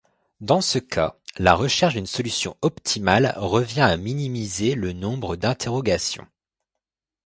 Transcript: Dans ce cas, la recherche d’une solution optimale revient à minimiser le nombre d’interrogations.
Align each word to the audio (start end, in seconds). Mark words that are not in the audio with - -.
Dans 0.39 0.61
ce 0.61 0.79
cas, 0.79 1.15
la 1.37 1.53
recherche 1.53 1.93
d’une 1.93 2.07
solution 2.07 2.57
optimale 2.63 3.35
revient 3.37 3.81
à 3.81 3.97
minimiser 3.97 4.73
le 4.73 4.93
nombre 4.93 5.35
d’interrogations. 5.35 6.25